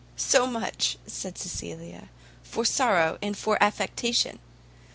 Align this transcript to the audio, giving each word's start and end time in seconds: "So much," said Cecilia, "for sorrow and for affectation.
"So 0.15 0.47
much," 0.47 0.97
said 1.05 1.37
Cecilia, 1.37 2.09
"for 2.41 2.65
sorrow 2.65 3.19
and 3.21 3.37
for 3.37 3.61
affectation. 3.63 4.39